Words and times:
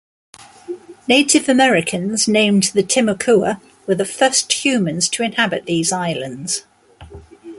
Native 1.07 1.47
Americans 1.47 2.27
named 2.27 2.71
the 2.73 2.81
Timucua 2.81 3.61
were 3.85 3.93
the 3.93 4.03
first 4.03 4.51
humans 4.65 5.07
to 5.09 5.21
inhabit 5.21 5.67
these 5.67 5.91
islands. 5.91 6.65